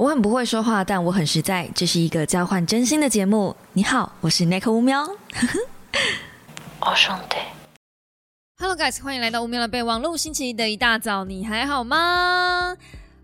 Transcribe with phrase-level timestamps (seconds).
[0.00, 1.68] 我很不会说话，但我很实在。
[1.74, 3.54] 这是一个交换真心的节目。
[3.74, 5.06] 你好，我是 Nick 乌喵。
[6.80, 7.36] 我兄弟
[8.56, 10.16] ，Hello guys，欢迎来到乌喵的备忘录。
[10.16, 12.74] 星期一的一大早，你还好吗？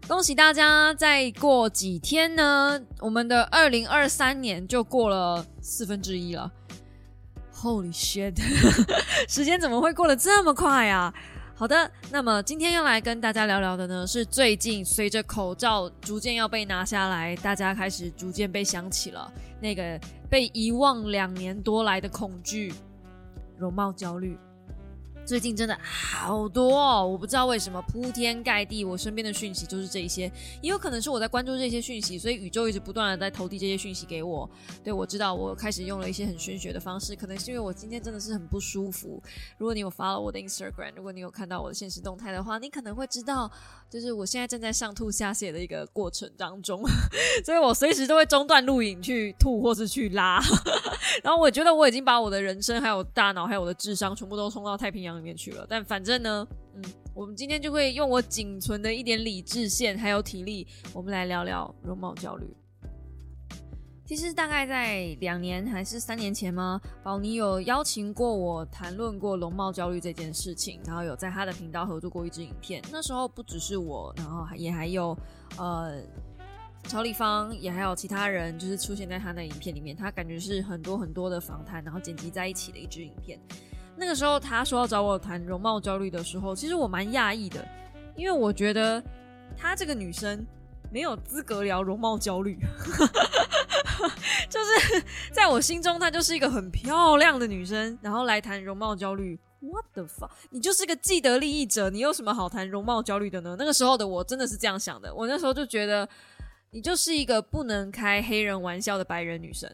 [0.06, 6.53] 恭喜大家，再过几天呢，我们的二零二三年就过了四分之一了。
[7.54, 8.38] Holy shit！
[9.27, 11.15] 时间怎么会过得这么快啊？
[11.58, 22.74] 好的，那么今天要来跟大家聊聊的呢，是最近随着口罩逐渐要被拿下来，大家开始逐渐被想起了那个被遗忘两年多来的恐惧——
[23.56, 24.37] 容貌焦虑。
[25.27, 30.30] 最近真的好多，哦，我不知道为什么铺天盖地，我身边的讯息就是这一些，
[30.62, 34.48] 也有可能是我在关注这些讯息，所以宇宙一直不断的在投递这些讯息给我。
[34.84, 39.20] 对我知道，我开始用了一些很玄学的方式，可能是因为我今天真的是很不舒服。
[39.59, 43.51] 如果你有 follow 我的 Instagram，如果你有看到我的现实动态的话，你可能会知道，
[43.91, 46.83] 就是我现在正在上吐下泻的一个过程当中，
[47.45, 50.41] 所以我随时都会中断录影去吐或是去拉。
[51.25, 55.17] 然后我觉得我已经把我的人生、还有大脑、还有我的智商全部都冲到太平洋。
[55.17, 56.84] 里面去了，但反正呢，嗯，
[57.15, 62.47] 我们今天就会用我仅存的一点理智线还有体力，我们来聊聊容貌焦虑。
[64.07, 66.81] 其实大概在两年还是三年前吗？
[67.03, 72.81] 宝妮有邀请过我谈论过容貌焦虑这件事情，然后有在他的频道合作过一支影片。
[72.93, 75.19] 那时候不只是我，然后也还有
[75.59, 76.01] 呃
[76.84, 79.97] 曹丽芳，也还有其他人，就是出现在他的影片里面。
[79.97, 83.37] 他感觉是很多很多的访谈，然后剪辑在一起的一支影片。
[83.97, 87.67] 那个时候他说要找我谈容貌焦虑的时候，其实我蛮讶异的，
[88.15, 89.03] 因为我觉得
[89.57, 90.47] 她这个女生
[90.93, 92.57] 没有资格聊容貌焦虑，
[94.48, 100.30] 就是在我心中她就是一个很漂亮的女生，然后来谈容貌焦虑，what the fuck？
[100.50, 103.56] 你就是个既得利益者，你有什么好谈容貌焦虑的呢？
[103.58, 106.08] 那个时候的我真的是这样想的，我那时候就觉得
[106.70, 109.70] 你就是一个不能开黑人玩笑的白人女生，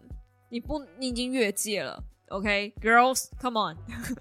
[0.50, 2.03] 你不，你已经越界了。
[2.28, 3.77] OK，girls，come on。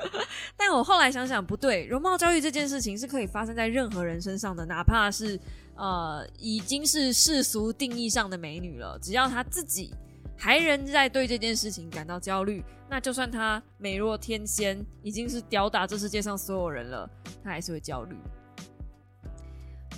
[0.58, 5.40] 但我后来想想不对，容貌焦虑这件事情是可以发生在任何人身上的，哪怕是
[5.82, 9.92] 呃已经是世俗定义上的美女了，只要她自己
[10.38, 17.10] 还仍在对这件事情感到焦虑，那就算她美若天仙，已经是吊打这世界上所有人了，
[17.44, 18.16] 她还是会焦虑。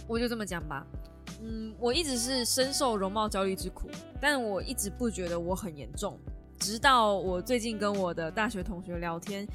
[0.07, 0.87] 我就这么讲吧，
[1.41, 3.89] 嗯，我一直是深受容貌焦虑之苦，
[4.21, 6.17] 但我一直不觉得我很严重。
[6.59, 9.45] 直到我最近跟我的大学同学聊天，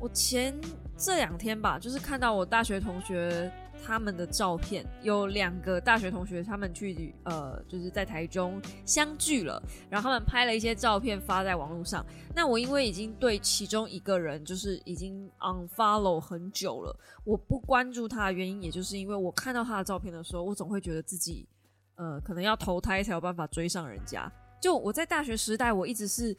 [0.00, 0.52] 我前
[0.96, 3.52] 这两天吧，就是看到我大学同学
[3.84, 12.04] 他们的照片，有两个大学同学他们去呃，就是在台中相聚了，然后他们拍了一些照片发在网络上。
[12.34, 21.48] 那我因为已经对其中一个人就是已经 unfollow 很久了，我不关注他的原因，也就是因为我看到他的照片的时候，我总会觉得自己
[21.94, 24.30] 呃，可能要投胎才有办法追上人家。
[24.60, 26.36] 就我在大学时代，我一直是。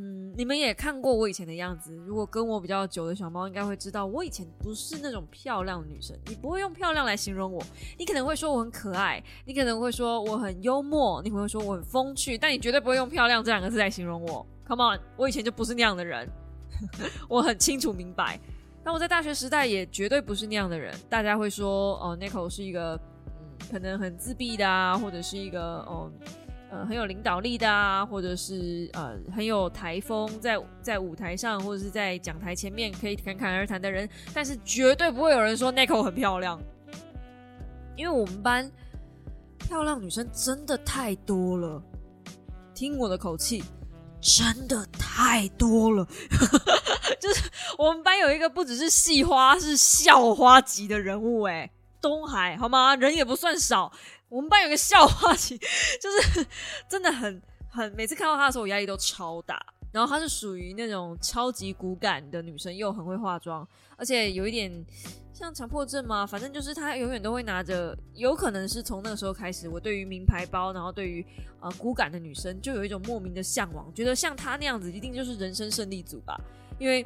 [0.00, 1.92] 嗯，你们也看过我以前的样子。
[2.06, 6.16] 如果跟我比较久的小猫，应该会知道我以前不是那种漂亮女生。
[6.28, 7.60] 你不会用漂亮来形容我，
[7.98, 14.46] 你可能会说我很可爱，你可能会说我很幽默，你可能会说我很风趣，但你绝对不会用漂亮这两个字来形容我。
[14.68, 16.30] Come on，我以前就不是那样的人，
[17.28, 18.38] 我很清楚明白。
[18.84, 20.94] 那我在大学时代也绝对不是那样的人。
[21.08, 22.94] 大家会说哦，Nico 是一个
[23.26, 26.08] 嗯，可能很自闭的啊，或者是一个哦。
[26.70, 36.60] 呃，很有领导力的啊，或者是呃很有台风，在在舞台上或者是在讲台前面可以侃侃而谈的人，但是绝对不会有人说 Nico 很漂亮，
[37.96, 38.70] 因为我们班
[39.58, 41.82] 漂亮女生真的太多了。
[42.74, 43.64] 听我的口气，
[44.20, 46.06] 真的太多了，
[47.18, 51.70] 就是我们班有一个不只是系花，是校花级的人物，哎，
[52.00, 52.94] 东海好吗？
[52.94, 53.90] 人也不算少。
[54.28, 55.56] 我们班有个笑话，其
[56.00, 56.46] 就是
[56.88, 59.58] 真的很很，每次看到她的时候，我压力都超大。
[59.90, 63.66] 然后她是属于那种超级骨感的女生，又很会化妆，
[63.96, 64.70] 而且有一点
[65.32, 66.26] 像强迫症嘛。
[66.26, 71.24] 反正就是她永远都会拿着，有可能是从那个时候开始，我对于名牌包，然后对于
[71.60, 76.38] 呃骨感的女生，就有一种莫名的向往，觉得像她那样子，一定就是人生胜利组吧。
[76.78, 77.04] 因为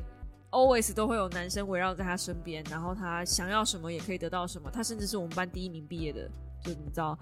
[0.51, 4.69] always 都会有男生围绕在她身边，然后她想要什么也可以得到什么。
[4.73, 6.29] 她甚至是我们班第一名毕业的。
[6.63, 7.19] 就你知道，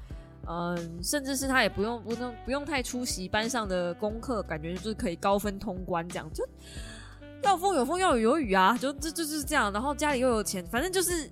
[0.46, 6.30] 嗯，甚至是他也不用不用不用太出席班上的功课，感觉就是可以高分通关这样。
[6.32, 6.46] 就
[7.42, 9.72] 要风有风，要雨有雨啊，就这这就是这样。
[9.72, 11.30] 然后家里又有钱，反正就是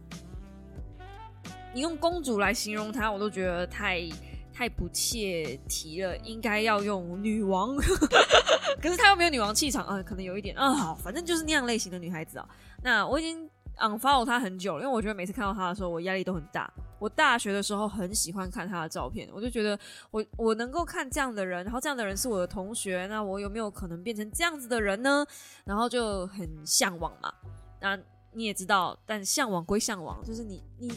[1.74, 4.08] 你用公主来形容她，我都觉得太
[4.52, 6.16] 太不切题了。
[6.18, 7.76] 应该要用女王，
[8.80, 10.94] 可是她又没有女王气场啊，可能有一点啊。
[10.94, 12.48] 反正就是那样类型的女孩子啊。
[12.82, 13.48] 那我已经。
[13.78, 16.72] Unfollow 他很久，因为我觉得每次看到他的时候，我压力都很大。
[16.98, 19.78] 我大学的时候很喜欢看他的照片，我就觉得
[20.10, 25.24] 我我能够看这样的人，然后这样的人是我的同学，那我有没有可能变成这样子的人呢？
[25.64, 27.32] 然后就很向往嘛。
[27.80, 27.96] 那
[28.32, 30.92] 你也知道，但向往归向往，就是你你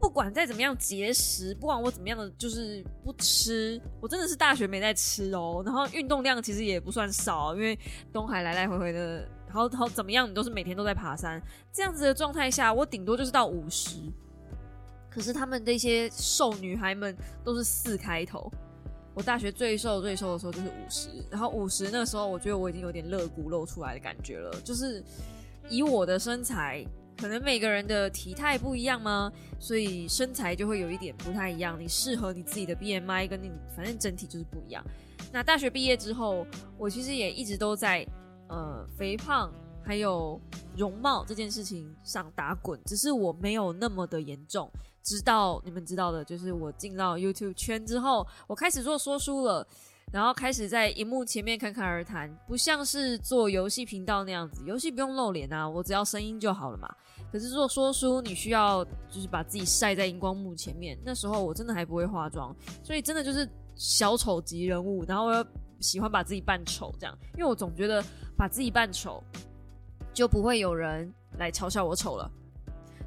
[0.00, 5.62] 不管再怎么样节食，不管我怎么样的就是不吃，我真的是大学没在吃哦。
[5.62, 7.78] 然后运动量其实也不算少，因为
[8.14, 9.28] 东海来来回回的。
[9.50, 10.28] 好好怎么样？
[10.28, 11.42] 你都是每天都在爬山，
[11.72, 13.98] 这样子的状态下，我顶多就是到五十。
[15.10, 18.52] 可是他们这些瘦女孩们都是四开头。
[19.14, 24.52] 我大学最瘦最瘦的时候就是五十，然后五十那时候，我觉得我已经有点肋骨露出来的感觉了。
[24.62, 25.02] 就是
[25.68, 26.84] 以我的身材，
[27.16, 29.32] 可能每个人的体态不一样吗？
[29.58, 31.80] 所以身材就会有一点不太一样。
[31.80, 34.84] 你适合你自己的 BMI 跟你反正整体就是不一样。
[35.32, 36.46] 那大学毕业之后，
[36.76, 38.06] 我其实也一直都在。
[38.48, 39.52] 呃，肥胖
[39.84, 40.40] 还有
[40.76, 44.70] 容貌这件事情上打滚，只是我没有那么的严重。
[45.02, 49.66] 直到你们知道的，就是我进到 YouTube 圈之后，我开始做说书了，
[50.12, 56.88] 然后开始在荧幕前面侃侃而谈，不像是做游戏频道那样子，游戏不用露脸啊，我只要声音就好了嘛。
[57.32, 60.98] 可是做说书，你需要就是把自己晒在荧光幕前面。
[61.04, 65.46] 那时候我真的还不会化妆，所以真的就是小丑级人物，然后我又。
[65.80, 68.04] 喜欢把自己扮丑，这样，因为我总觉得
[68.38, 69.22] 把自己扮丑，
[70.14, 72.30] 就不会有人来嘲笑我丑了。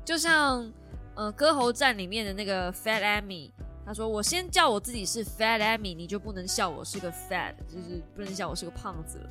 [0.04, 0.69] 就像
[1.16, 3.50] 呃歌喉战里面的那个 Fat Amy，
[3.86, 9.30] 他说：“我先叫我自己是 Fat Amy，你就不能笑我是个 Fat，就是不能笑我是个胖子了。”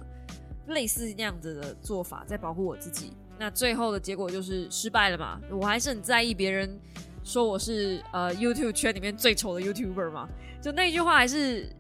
[0.69, 3.13] 类似那样子的做法，在保护我自己。
[3.39, 5.39] 那最后的结果就是失败了嘛？
[5.51, 6.81] 我还是很在意别人
[7.23, 10.27] 说我是呃 YouTube 圈里面最丑的 YouTuber 嘛？
[10.63, 11.71] 就那句话还是。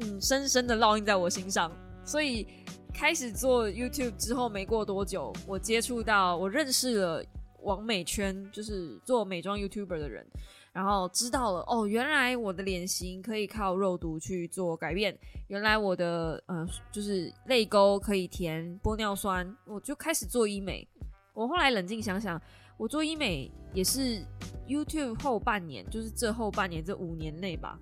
[0.00, 1.70] 嗯，深深的烙印在我心上。
[2.02, 2.48] 所以
[2.92, 7.24] 开始做 YouTube 之后，没过多久，我接触到，我认识了
[7.62, 10.26] 网美圈，就是做美妆 YouTuber 的人，
[10.72, 15.18] 然后知道了哦，原来我的脸型可以靠肉毒去做改变，
[15.48, 20.86] 原来我的呃就是泪沟可以填玻尿酸，我就开始做医美。
[21.34, 22.40] 我后来冷静想想，
[22.76, 24.22] 我做医美也是
[24.68, 27.78] YouTube 后半年，就是这后半年这五年内吧。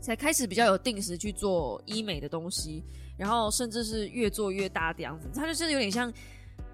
[0.00, 2.82] 才开始比较有定时去做医美的东西，
[3.20, 5.28] 然后甚至是越做越大的样子。
[5.34, 6.10] 它就是有点像，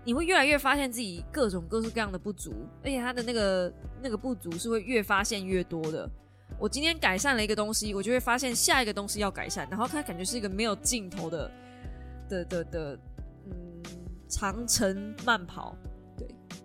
[0.05, 2.55] 你会越来越发现自己各种各式各样的不足，
[2.85, 6.09] 而且它的那个那个不足是会越发现越多的。
[6.61, 11.51] 我今天改善了一个东西，我就会发现下一个东西要改善，然后它感觉是一个没有尽头的
[12.29, 12.99] 的的的，
[13.47, 13.83] 嗯，
[14.29, 15.77] 长城慢跑。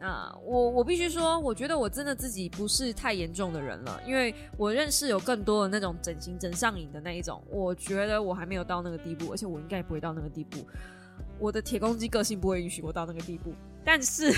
[0.01, 10.65] 那我我必须说，我觉得我真的自己不是太严重的人了，因为我认识有更多的那种整形整上瘾的那一种，我觉得我还没有到那个地步，而且我应该也不会到那个地步。
[11.38, 13.53] 我的铁公鸡个性不会允许我到那个地步。
[13.86, 14.31] 但是，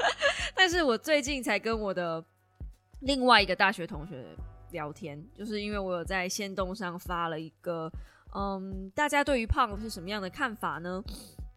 [0.56, 2.24] 但是我最近才跟我的
[3.00, 4.24] 另外一个大学同学
[4.70, 7.92] 聊天，就是因为我有在仙动上发了一个，
[8.34, 11.02] 嗯，大家对于胖是什么样的看法呢？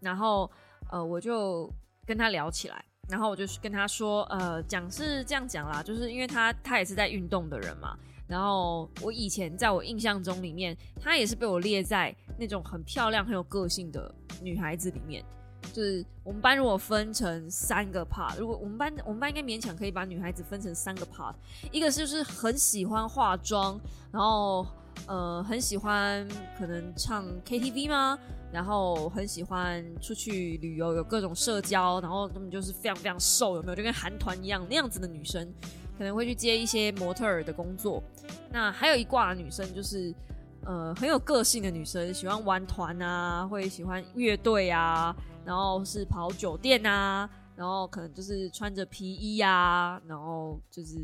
[0.02, 0.52] 然后，
[0.92, 1.72] 呃，我就
[2.06, 2.84] 跟他聊起来。
[3.10, 7.98] 然后我就跟他说，呃，讲是这样讲啦，就是因为他他也是在运动的人嘛。
[8.26, 15.24] 然后我以前在我印象中里面，他也是被我列在那种很漂亮、很有个性的女孩子里面。
[15.72, 21.34] 就是我们班如果分成三个 part，如果我们班我们班应该勉强可以把女孩子分成三个 part，
[21.72, 23.80] 一个是就是很喜欢化妆，
[24.12, 24.66] 然后
[25.08, 26.28] 呃很喜欢
[26.58, 28.18] 可能唱 KTV 吗？
[28.54, 33.76] 然后很喜欢出去旅游，有各种社交，然后他们就是非常非常瘦，有没有？
[33.76, 35.52] 就跟韩团一样那样子的女生，
[35.98, 38.04] 可能会去接一些模特儿的工作。
[38.52, 40.14] 那还有一挂女生，就是
[40.66, 50.96] 呃很有个性的女生，喜欢玩团啊，会喜欢乐队啊，然后是跑酒店啊，然后可能就是穿着皮衣啊，然后就是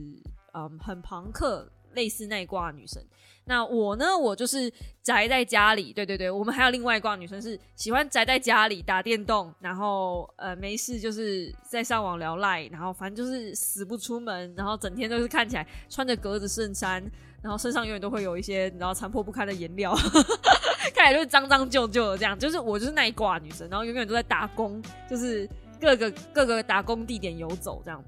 [0.54, 3.04] 嗯很朋克，类似那一挂女生。
[3.50, 4.16] 那我呢？
[4.16, 5.92] 我就是宅在家里。
[5.92, 17.04] 对对对，我们还有另外一挂女生是喜欢宅在家里打电动，然后呃没事就是在上网聊赖，然后反正就是死不出门，然后整天都是看起来穿着格子衬衫，
[17.42, 19.96] 然后身上永远都会有一些然后残破不堪的颜料，
[20.94, 22.38] 看起来就是脏脏旧旧的这样。
[22.38, 24.80] 就是我就是那一挂女生，然后永远都在打工，
[25.10, 25.50] 就是
[25.82, 28.00] 各个各个打工地点游走这样。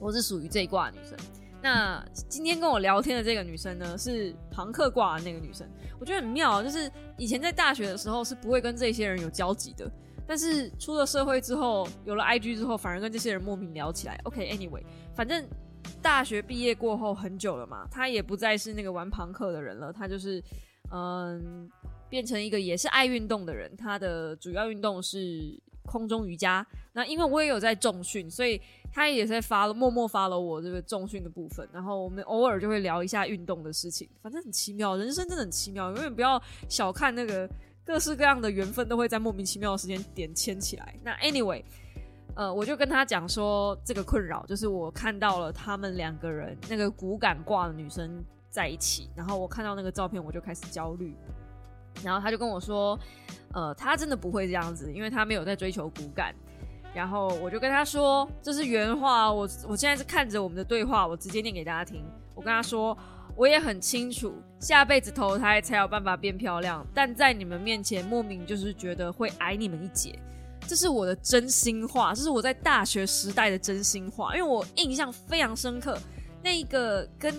[0.00, 1.16] 我是属于这一挂女生。
[1.62, 9.90] 那今天跟我聊天的这个女生呢，是庞克挂的那个女生，我觉得很妙，就是以前在大学的时候是不会跟这些人有交集的，
[10.26, 14.18] 但是出了社会之后，有了 IG 之后，反而跟这些人莫名聊起来。
[14.24, 14.82] OK，Anyway，
[15.14, 15.46] 反正
[16.00, 20.42] 大学毕业过后很久了嘛，她也不再是那个玩庞克的人了，她就是
[20.90, 21.70] 嗯，
[22.08, 25.60] 变成一个也是爱运动的人，她的主要运动是。
[25.86, 28.60] 空中瑜伽，那因为我也有在重训，所以
[28.92, 37.48] 他也在发了，默默发了我这个重训的部分，然后我们偶尔就会聊一下运动的事情，反正很奇妙，人生真的很奇妙，永远不要小看那个
[37.84, 40.94] 各式各样的缘分都会在莫名其妙的时间点牵起来。
[41.04, 41.62] 那 anyway，
[42.34, 51.14] 呃，我就跟他讲说这个困扰，就是我看到了他们两个人那个骨感挂的女生在一起，然后我看到那个照片我就开始焦虑，
[52.02, 52.98] 然后他就跟我说，
[53.52, 56.34] 呃，他真的不会这样子，因为他没有在追求骨感。
[56.92, 62.04] 然后我就跟他说，这是原话，我我现在是看着我们的对话，我直接念给大家听。
[62.34, 62.96] 我跟他说，
[63.36, 70.18] 我也很清楚，下辈子投胎才有办法变漂亮，但在你们面前，莫名就是觉得会矮你们一截。
[70.66, 75.96] 这是我的真心话，这是我在大学时代的真心话，因为我印象非常深刻。
[76.42, 77.34] 那个跟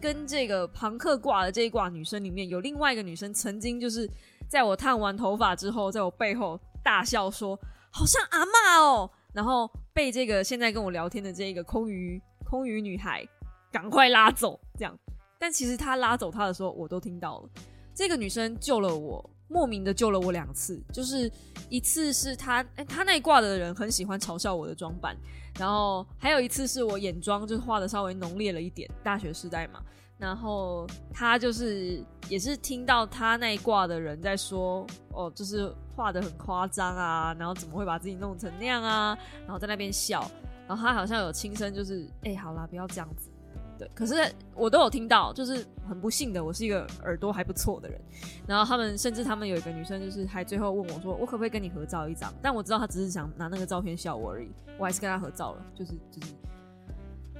[0.00, 4.08] 跟这个庞克挂的这一挂女生里面有另外一个女生，曾经就是
[4.48, 7.58] 在我烫完头发之后，在我背后大笑说。
[7.92, 13.26] 好像阿妈哦，然后被这个现在跟我聊天的这个空余空余女孩
[13.70, 14.98] 赶快拉走，这样。
[15.38, 17.48] 但其实她拉走她的时候，我都听到了。
[17.94, 21.30] 这个女生救了我，莫名的救了我两次，就是
[21.68, 25.14] 一次是她，哎，她那一挂的人很喜欢嘲笑我的装扮，
[25.58, 29.82] 然后还有一次是我眼妆就是画的稍微浓烈了一点，大学时代嘛。
[30.22, 39.18] 然后他就是也是听到他那一挂的人在说，哦，就是画的很夸张啊，然后怎么会把自己弄成那样啊？
[39.40, 40.24] 然后在那边笑，
[40.68, 43.30] 然后他好像有轻声就是，哎，好啦，不要这样子。
[43.76, 44.14] 对，可是
[44.54, 48.00] 我都有听到，就是很不幸的，我是一个耳朵还不错的人。
[48.46, 52.32] 然后他们甚至他们有一个女生，就是还最后问我说，我可不可以跟你合照一张？
[52.40, 54.48] 但我知道他只是想拿那个照片笑我而已，
[54.78, 56.32] 我还是跟他合照了，就是就是。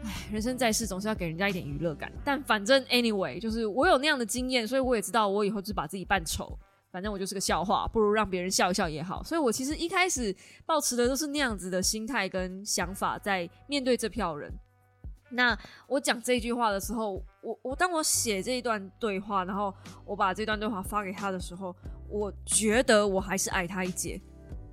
[0.04, 6.59] 唉，人生在世总是要给人家一点娱乐感，但反正 anyway，就是我有那样的经验，所以我也知道我以后就把自己扮丑，
[6.90, 9.23] 反正我就是个笑话，不如让别人笑一笑也好。
[9.23, 10.35] 所以我其实一开始
[10.66, 14.52] 抱持的都是那样子的心态跟想法，在面对这票人。
[15.30, 15.56] 那
[15.87, 19.73] 我讲这句话的时候，我我当我写这一段对话，然后
[20.04, 21.73] 我把这段对话发给他的时候，
[22.09, 24.21] 我觉得我还是矮他一截。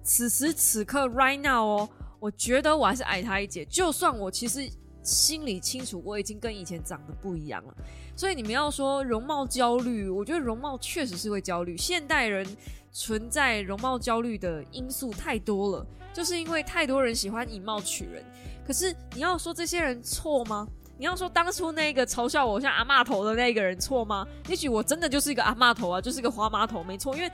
[0.02, 4.68] 此时此刻，right now 哦，我觉得我还是矮他一截，就算我其实。
[5.10, 7.74] 心里清楚，我已经跟以前长得不一样了。
[8.16, 11.76] 所以你们要说容貌焦虑，我觉得容貌确实是会焦虑。
[11.76, 12.46] 现代人
[12.92, 18.24] 存在容貌焦虑的因素太多了，就是因为太多人喜欢以貌取人。
[18.66, 20.68] 可是你要说这些人错吗？
[20.98, 24.28] 你要说当初那个嘲笑我像阿妈头的那个人错吗？
[24.50, 27.16] 也许我真的就是一个阿妈头啊，就是一个花妈头，没错。
[27.16, 27.32] 因为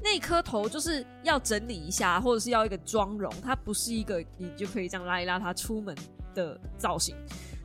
[0.00, 5.96] 那颗头就是要整理一下，或者是要一个妆容，它不是一个你就可以这样拉一拉它出门。
[6.34, 7.16] 的造型，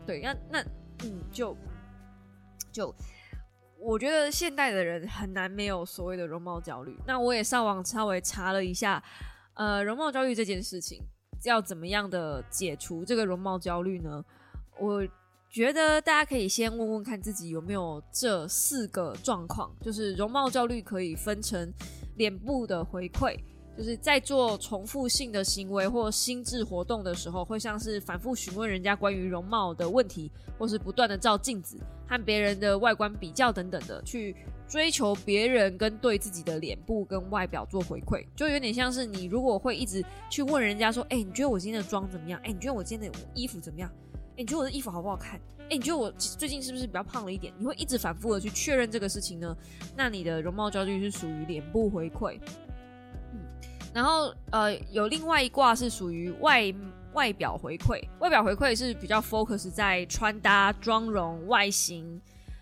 [0.05, 0.62] 对，那那
[1.03, 1.55] 嗯，就
[2.72, 2.93] 就
[3.79, 6.98] 我觉得现代的人很难没有所谓的容貌焦虑。
[7.05, 9.03] 那我也上网稍微查了一下，
[9.55, 11.01] 呃，容貌焦虑这件事情
[11.43, 14.24] 要怎么样的解除这个容貌焦虑呢？
[14.79, 15.05] 我
[15.50, 21.72] 觉得大家可以先问问看自己有没有这四个状况，就是容貌焦虑可以分成
[22.15, 23.38] 脸部的回馈。
[23.75, 31.77] 就是在做重复性的行为或心智活动的时候，会像是反复询问人家关于容貌的问题，或是不断的照镜子
[32.08, 34.36] 和别人的外观比较等等的，去
[34.68, 42.39] 追求别人跟对自己的脸部跟外表做回馈，就有点像是你如果会一直去问人家说，哎，你觉得我今天的妆怎么样？
[42.44, 43.89] 哎，你觉得我今天的衣服怎么样？
[44.32, 45.39] 哎，你觉得我的衣服好不好看？
[45.70, 47.51] 哎，你觉得我最近是不是比较胖了一点？
[47.58, 49.56] 你会一直反复的去确认这个事情呢？
[49.96, 52.39] 那你的容貌焦虑是属于脸部回馈。
[53.94, 56.74] 然后，呃，有另外一卦是属于外
[57.14, 62.20] 外表回馈，外表回馈是比较 focus 在穿搭、妆容、外形。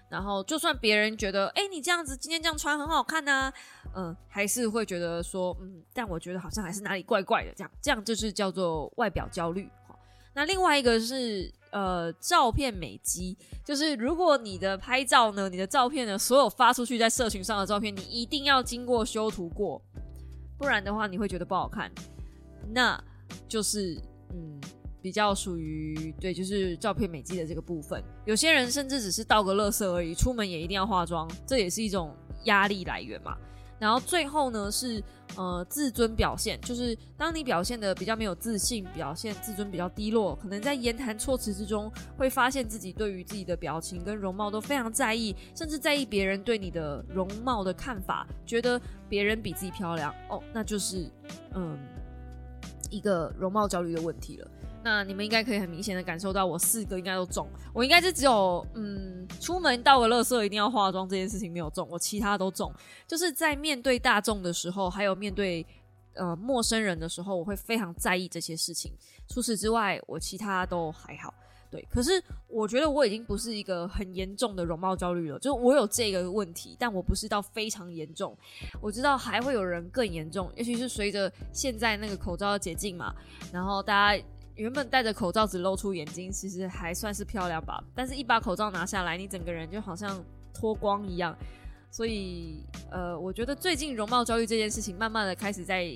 [0.09, 3.49] 然后，就算别人觉得，哎，你这样子今天这样穿很好看呐，
[3.95, 9.69] 嗯，还是会觉得说，嗯，但我觉得好像还是哪里怪怪的，这样，这样就是叫做外表焦虑。
[10.33, 19.81] 那另外一个是，呃，照片美肌，就是如果你的拍照呢，你的照片呢，所有发出去在社群上的照片，你一定要经过修图过。
[20.61, 21.91] 不然的话，你会觉得不好看，
[22.69, 23.03] 那
[23.47, 23.99] 就是
[24.31, 24.61] 嗯，
[25.01, 27.99] 比较属于对，就是照片美肌的这个部分。
[28.25, 33.35] 有些人甚至只是倒个乐色而已，出门也一定要化妆，这也是一种压力来源嘛。
[33.81, 35.03] 然后最后呢是
[35.35, 51.09] 呃自尊表现，就是当你表现的比较没有自信，表现自尊比较低落，可能在言谈措辞之中会发现自己对于自己的表情跟容貌都非常在意，甚至在意别人对你的容貌的看法，觉得别人比自己漂亮哦，那就是
[51.55, 51.75] 嗯
[52.91, 54.47] 一个容貌焦虑的问题了。
[54.83, 57.47] 那你们应该可以很明显的感受到，我四个应该都中。
[57.73, 62.73] 我应该是只有嗯，出门倒个垃圾一定要化妆这件事情没有中，我其他都中。
[63.07, 65.65] 就是在面对大众的时候，还有面对
[66.13, 68.91] 呃陌生人的时候，我会非常在意这些事情。
[69.27, 71.33] 除此之外，我其他都还好。
[71.69, 78.37] 对，可是我觉得我已经不是一个很严重的容貌焦虑了，就是我有这个问题，但我不是到非常严重。
[78.81, 83.15] 我知道还会有人更严重，尤其是随着现在那个口罩的解禁嘛，
[83.53, 84.21] 然后大家
[84.61, 87.83] 原本戴着口罩只露出眼睛，其实还算是漂亮吧。
[87.95, 91.35] 但是一把口罩拿下来，你整个人就好像脱光一样。
[91.89, 95.91] 所以，呃，我觉得最近容貌焦虑这件事情，慢慢的开始在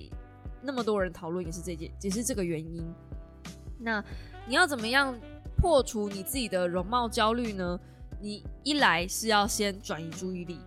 [0.61, 2.83] 那么多人讨论，也是这件，也是这个原因。
[3.79, 4.03] 那
[4.47, 5.15] 你要怎么样？
[5.57, 7.79] 破除你自己的容貌焦虑呢？
[8.19, 10.59] 你一来是要先转移注意力。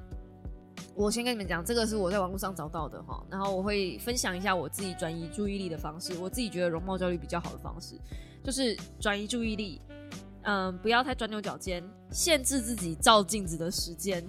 [0.98, 6.12] 我先跟你们讲，这个是我在网络上找到的哈，然后我会分享一下我自己转移注意力的方式。
[6.18, 7.96] 我自己觉得容貌焦虑比较好的方式，
[8.42, 9.80] 就是转移注意力。
[10.42, 14.26] 嗯，不要太钻牛角尖，限制自己照镜子的时间，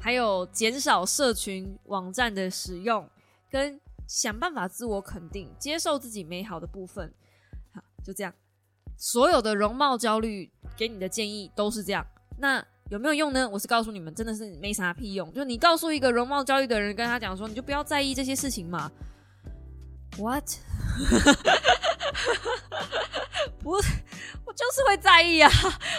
[0.00, 3.08] 还有减少社群网站的使用，
[3.48, 7.14] 跟想办法自我肯定，接受自己美好的部分。
[7.72, 8.34] 好，就这样。
[8.96, 12.04] 所有的容貌焦虑给你的建议都是这样，
[12.38, 13.48] 那有没有用呢？
[13.48, 15.30] 我是告诉你们，真的是没啥屁用。
[15.32, 18.90] 就你告诉一个容貌焦虑的人，跟他讲说，你就不要在意这些事情嘛。
[20.16, 20.44] What？
[23.60, 23.80] 不，我
[24.52, 25.50] 就是会在意啊！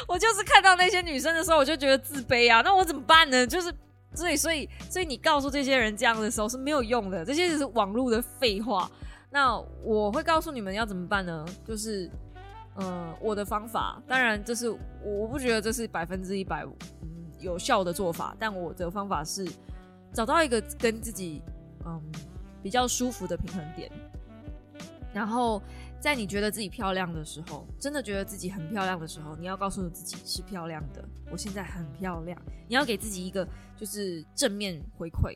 [0.08, 2.62] 我就是看到那些女生的时候，我就觉得自卑啊。
[2.62, 3.46] 那我怎么办呢？
[3.46, 3.72] 就是
[4.16, 8.90] 所以，所以，所以你告诉这些人这样的时候是没有用的，这些只是网络的废话。
[9.30, 11.46] 那我会告诉你们要怎么办呢？
[11.68, 12.10] 就是。
[12.82, 14.70] 嗯，我的方法，当然这是
[15.04, 16.64] 我不觉得这是百分之一百
[17.02, 17.10] 嗯
[17.40, 19.48] 有效的做法，但我的方法是
[20.14, 21.42] 找到一个跟自己
[21.86, 22.02] 嗯
[22.64, 23.92] 比较舒服的平衡点，
[25.14, 25.62] 然后
[26.00, 35.36] 在你觉得自己漂亮的时候，真的觉得自己很漂亮的时候，你要告诉自己是漂亮的，我现在很漂亮，你要给自己一个就是正面回馈。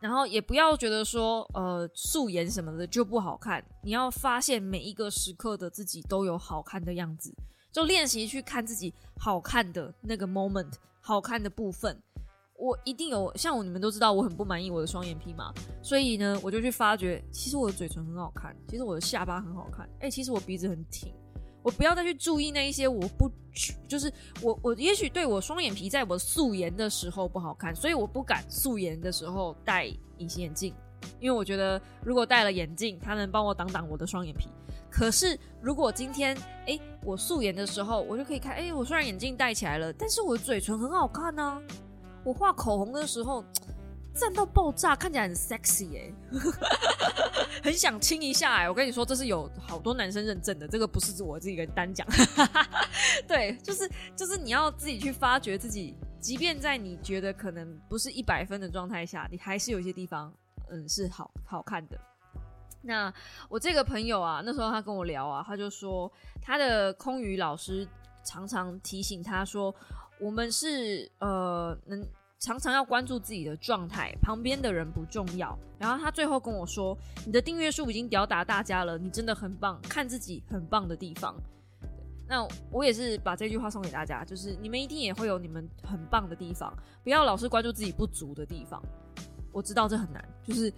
[0.00, 3.64] 然后也不要觉得说，呃，素颜什么的就不好看。
[3.82, 7.34] 你要发现每一个时刻的自己都有好看的样子，
[7.72, 12.00] 就练习去看自己好看的那个 moment，好看的部分。
[12.56, 21.14] 我一定有，像我你们都知道，我很不满意我的双眼皮嘛，所以呢，我就去发觉，其实我的嘴唇很好看，其实我的下巴很好看，哎，其实我鼻子很挺。
[21.68, 23.30] 我不要再去注意那一些，我不
[23.86, 29.84] 就是我我也许对我双眼皮在我素颜的时候不好看，所以我不敢素颜的时候戴
[30.16, 30.74] 隐形眼镜，
[31.20, 34.48] 因为我觉得如果戴了眼镜，它能帮我挡挡我的双眼皮。
[34.90, 36.34] 可是如果今天
[36.66, 41.60] 哎我素颜的时候，我就可以看，哎我虽然眼镜戴起来了，但是我嘴唇很好看呢。
[42.24, 43.44] 我画口红的时候。
[44.18, 46.12] 站到爆炸，看起来很 sexy 哎，
[47.62, 48.68] 很想亲一下哎！
[48.68, 52.06] 我跟你说，这是有好多男生认证的，这个不是我自己一个人单讲。
[53.28, 60.32] 对，就是就是你要自己去发掘自己，即便在你觉得可能不是一百分的状态下，你还是有些地方
[60.70, 61.96] 嗯是好好看的。
[62.82, 63.12] 那
[63.48, 66.10] 我这个朋友啊，那时候他跟我聊啊，他就说
[66.42, 67.86] 他的空余老师
[68.24, 69.74] 常常提醒他说，
[70.18, 72.04] 我们是呃能。
[72.38, 75.58] 常常要关注自己的状态，旁边的人不重要。
[75.78, 76.96] 然后他最后跟我说
[77.26, 81.34] ：“你的订阅数已经吊打大家了，你真的很棒，看自己很棒的地方。”
[82.28, 86.72] 那我也是把这句话送给大家，就是你们一定也会有你们很棒的地方，
[87.02, 88.80] 不要老是关注自己不足的地方。
[89.50, 90.72] 我知道这很难，就是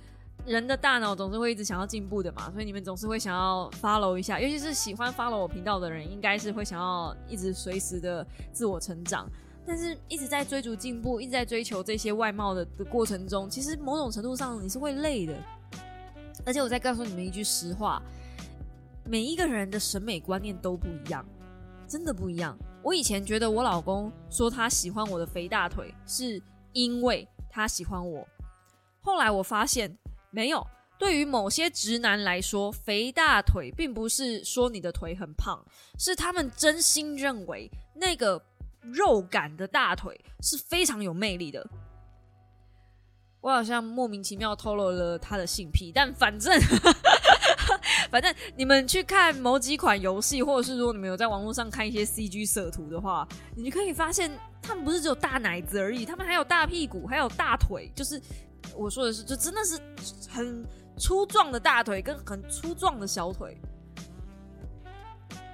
[0.46, 9.28] 人的大脑总是会一直想要进步的嘛，所以你们总是会想要 follow 一下，尤其是喜欢 follow 我频道的人，应该是会想要一直随时的自我成长。
[9.66, 15.34] 但是一直在追逐进步，一直在追求这些外貌的的过程中，其实某种程度上你是会累的。
[16.44, 18.02] 而且我再告诉你们一句实话，
[19.04, 21.24] 每一个人的审美观念都不一样，
[21.86, 22.58] 真的不一样。
[22.82, 26.42] 我以前觉得我老公说他喜欢我的肥大腿，是
[26.72, 28.26] 因为他喜欢我。
[29.02, 29.96] 后来我发现
[30.30, 30.66] 没有，
[30.98, 35.62] 对于某些直男来说，肥大腿并不是说你的腿很胖，
[35.98, 38.42] 是他们真心认为那个。
[38.82, 41.66] 肉感的大腿是非常有魅力的。
[43.40, 46.52] 我好像莫名其妙透露了他的性癖，但反正
[48.12, 57.90] 反正你们去看某几款游戏，或者是如果你们有在网络上看一些 CG 色图的话，你可以发现他们不是只有大奶子而已，他们还有大屁股，还有大腿。
[57.96, 58.20] 就是
[58.76, 59.80] 我说的是，就真的是
[60.28, 60.62] 很
[60.98, 63.56] 粗壮的大腿跟很粗壮的小腿。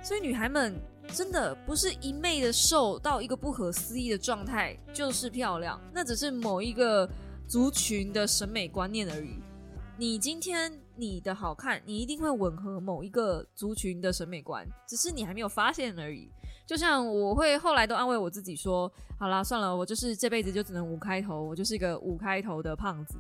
[0.03, 0.75] 所以女孩们。
[1.17, 7.09] 真的不是一昧的瘦到一个不可思议的状态就是漂亮，那只是某一个
[7.49, 9.41] 族群的审美观念而已。
[9.97, 16.31] 你今天你的好看，你一定会吻合某一个族群的审美观，只是你还没有发现而已。
[16.67, 23.15] 就像我会后来都安慰我自己说：“好啦，算了，我就是这辈子就只能五开头，我就是一个五开头的胖子。”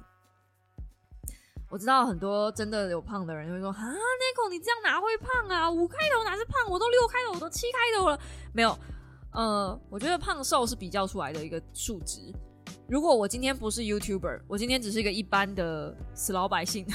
[1.68, 5.68] 我知道很多真的有胖的人会说啊 n i c o 你这样哪会胖啊？
[5.70, 6.70] 五开头哪是胖？
[6.70, 8.18] 我都六开头，我都七开头了。
[8.52, 8.78] 没有，
[9.32, 12.32] 呃，我觉得胖瘦是比较出来的一个数值。
[12.88, 16.86] 如果我今天不是 YouTuber，我今天只是一个一般的死老百姓，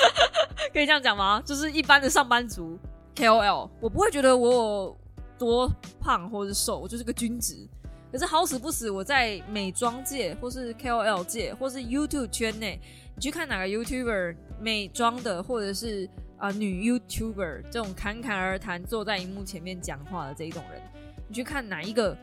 [0.72, 1.42] 可以这样讲吗？
[1.44, 2.78] 就是一般的上班族
[3.14, 4.98] KOL，我不会觉得我有
[5.38, 7.68] 多胖或者瘦，我就是个均值。
[8.10, 12.80] 可是好死不死，我在美妆界或是 KOL 界或是 YouTube 圈内。
[13.16, 20.82] 你去看哪个 YouTuber 美妆的，或者是啊女 YouTuber 这种侃侃而谈坐在荧幕前面讲话的这一种人，
[21.26, 22.14] 你去看哪一个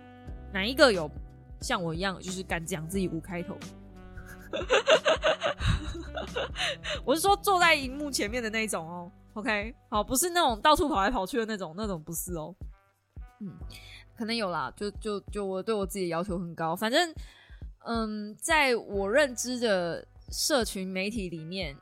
[0.53, 1.10] 哪一个有
[1.62, 3.58] 像我一样，就是敢讲自己五开头？
[7.03, 9.12] 我是说坐在荧幕前面的那一种哦。
[9.34, 12.53] OK，好，不是那种到处跑来跑去的那种，那种不是哦。
[13.39, 13.51] 嗯，
[14.15, 17.12] 可能有啦，就就就我对我自己要求很高，反正
[17.84, 20.08] 嗯，在我认知的。
[20.31, 21.75] 社群媒体里面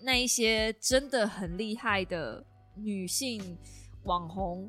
[0.00, 2.44] 那一些真的很厉害的
[2.74, 3.56] 女性
[4.02, 4.68] 网红，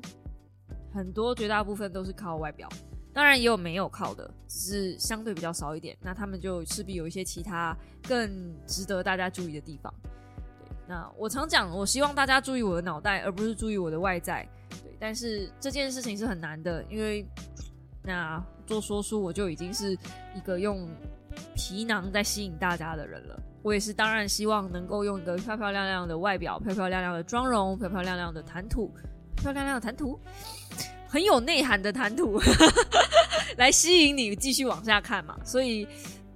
[0.92, 2.66] 很多绝大部分都是靠外表，
[3.12, 5.96] 当然也有没有靠的，只是相对比较少一点。
[6.00, 9.92] 那他们就势必有一些其他更值得大家注意的地方。
[10.64, 14.48] 对，那我常讲，我希望大家注意我的脑袋，而不是注意我的外在。
[14.82, 17.26] 对，但是这件事情是很难的，因为
[18.02, 19.92] 那做说书我就已经是
[20.34, 20.88] 一个用。
[21.54, 28.88] 皮囊在吸引大家的人了，我也是，当然希望能够用一个漂漂亮亮的外表、漂漂亮亮的妆容、漂漂亮亮的谈吐、
[29.36, 30.18] 漂漂亮亮的谈吐，
[31.08, 32.40] 很有内涵的谈吐，
[33.58, 35.38] 来吸引你继续往下看嘛。
[35.44, 35.86] 所以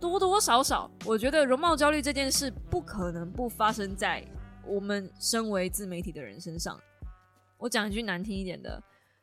[0.00, 4.24] 多多少少，我觉得容貌焦虑这件事不可能不发生在
[4.66, 6.78] 我们身为自媒体的人身上。
[7.58, 8.82] 我讲一句难听一点的。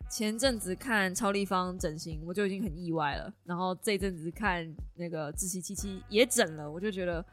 [0.10, 3.32] 前阵子看超立方整形，我就已经很意外了。
[3.44, 7.24] 然后这阵子看那个自欺七七也整了，我就觉得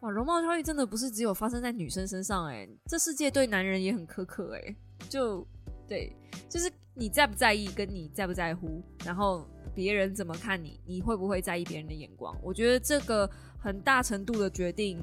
[0.00, 4.76] 哇，容貌焦虑真的不是只有发生在女生身上哎，这世界对男人也很苛刻哎。
[5.08, 5.46] 就
[5.88, 6.14] 对，
[6.50, 12.36] 就是你在不在意，跟你在不在乎，然后别人怎么看你，你会不会在意别人的眼光？
[12.42, 14.98] 我觉得这个很大程度的决定，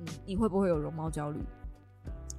[0.00, 1.40] 嗯，你会不会有容貌焦虑？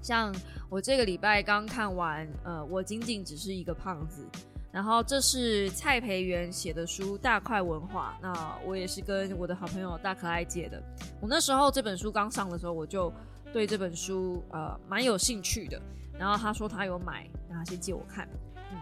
[0.01, 0.33] 像
[0.69, 4.25] 我这个礼拜刚看完，呃，我仅仅只是一个胖子。
[4.71, 10.79] 然后这是蔡培元写的书《大块文化》，那我也是跟我的好朋友大可爱借的。
[11.19, 13.11] 我那时候这本书刚上的时候，我就
[13.51, 15.81] 对这本书呃蛮有兴趣的。
[16.19, 18.29] 然后他说他有买，然后先借我看。
[18.71, 18.77] 嗯，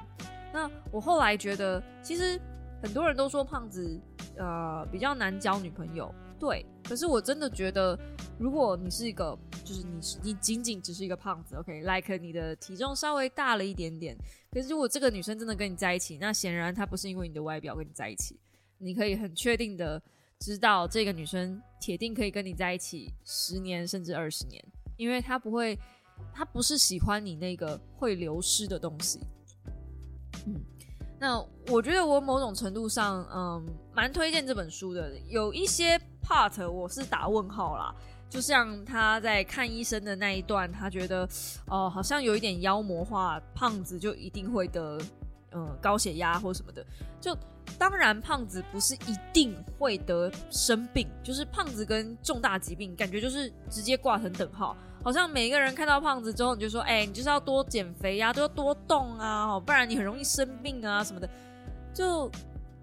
[0.53, 2.37] 那我后来觉得，其实
[2.83, 3.97] 很多人都说胖子
[4.37, 6.13] 呃比较难交女朋友。
[6.39, 7.97] 对，可是我真的觉得，
[8.39, 14.15] 如果你是一个，就是你是你仅仅只是一个胖子，OK，like 你的体重稍微大了一点点，
[14.51, 18.39] 可是如果这个女生真的跟你在一起，那显然她不是因为你的外表跟你在一起，
[18.77, 20.01] 你可以很确定的
[20.39, 24.63] 知道这个女生铁定可以跟你在一起十年甚至二十年，
[24.95, 25.77] 因为她不会，
[26.33, 29.19] 她不是喜欢你那个会流失的东西，
[30.45, 30.61] 嗯。
[31.19, 35.17] 那我觉得我某种程度上，嗯，蛮推荐这本书的。
[35.27, 37.93] 有一些 part 我是打问号啦，
[38.29, 41.27] 就像他在看医生的那一段，他觉得
[41.67, 44.99] 哦，好像有一点妖魔化胖子就一定会得
[45.51, 46.85] 嗯高血压或什么的。
[47.21, 47.35] 就
[47.77, 54.75] 当然胖子不是一定会得生病，就是胖子跟重大疾病感觉就是直接挂成等号。
[55.03, 61.29] 好像每一个人看到胖子之后，你就说：“哎，你就是要多减肥呀，都要多动啊，不然你很容易生病啊什么的。”
[61.93, 62.29] 就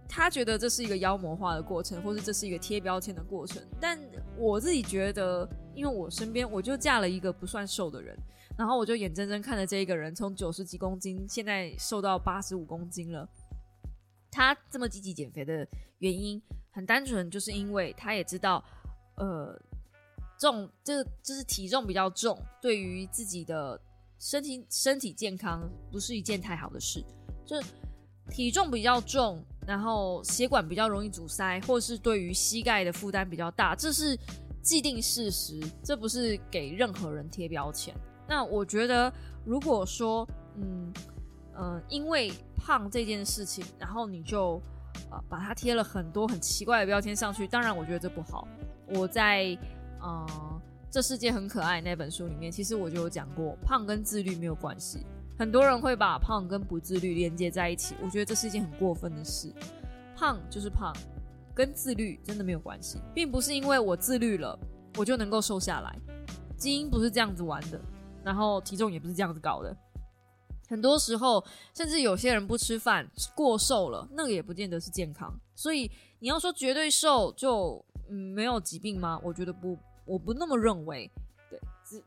[0.09, 3.63] 他觉得这是一个妖魔化的过程，或是这是一个贴标签的过程。
[3.81, 3.99] 但
[4.37, 8.17] 我自己觉得，因为我身边我就嫁了一个不算瘦的人，
[8.57, 13.29] 然后我就眼睁睁看着这一个人从九十几公斤现在瘦到八十五公斤了。
[14.31, 15.67] 他这么积极减肥的
[15.99, 16.41] 原因
[16.73, 18.65] 很单纯，就是因为他也知道，
[19.17, 19.61] 呃。
[20.37, 23.81] 重，这就是体重比较重，对于自己的
[24.19, 25.63] 身体身体健康
[25.93, 27.03] 不是一件太好的事。
[27.47, 27.69] 就是
[28.31, 34.19] 体重比较重，然后血管比较容易阻塞，或是对于膝盖的负担比较大，这是
[34.63, 37.95] 既定事实，这不是给任何人贴标签。
[38.29, 39.13] 那我觉得，
[39.45, 40.93] 如果说，嗯
[41.57, 44.61] 嗯，因为胖这件事情，然后你就
[45.11, 48.47] 呃把它贴了很多很奇怪的标签上去，当然我觉得这不好。
[48.89, 49.57] 我在。
[50.07, 50.27] 嗯，
[50.91, 54.99] 这世界很可爱那本书里面，其实我就有讲过，胖跟自律没有关系。
[55.39, 59.53] 很多人会把胖跟不自律连接在一起，我觉得这是一件很过分的事。
[60.17, 60.93] 胖就是胖，
[61.55, 64.59] 跟自律真的没有关系，并不是因为我自律了，
[64.97, 65.99] 我就能够瘦下来。
[66.57, 67.81] 基因不是这样子玩的，
[68.23, 69.77] 然后体重也不是这样子搞的。
[70.69, 71.45] 很多时候，
[71.75, 75.33] 甚至有些人不吃饭过瘦了，那个也不见得是健康。
[75.55, 79.21] 所以你要说绝对瘦就嗯没有疾病吗？
[79.23, 79.77] 我觉得不。
[80.07, 81.11] 我不那么认为，
[81.49, 81.59] 对，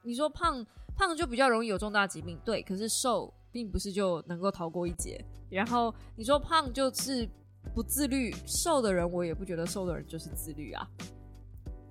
[0.04, 0.64] 你说胖
[0.98, 5.24] 胖就比较容易有重大疾病，对，可是瘦并不是就能够逃过一劫。
[5.50, 7.30] 然后你说胖就是
[7.74, 10.86] 不自律，瘦的人我也不觉得瘦的人就是自律啊。